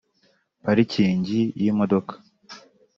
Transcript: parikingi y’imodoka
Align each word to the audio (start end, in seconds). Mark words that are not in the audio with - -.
parikingi 0.63 1.39
y’imodoka 1.61 2.13